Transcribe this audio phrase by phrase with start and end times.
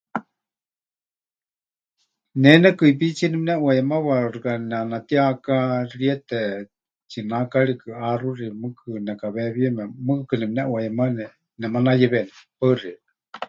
[2.41, 5.55] Ne nekɨipítsie nepɨneʼuayemawa xɨka neʼanatihaaká
[5.91, 6.39] xiete,
[7.09, 11.25] tsinákarikɨ, ʼáxuxi ri mɨɨkɨ nekaweewieme, mɨɨkɨkɨ nemɨneʼuayemani,
[11.59, 12.31] nemanayawení.
[12.57, 13.09] Paɨ xeikɨ́a.